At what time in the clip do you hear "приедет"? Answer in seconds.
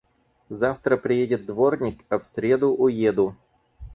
0.97-1.45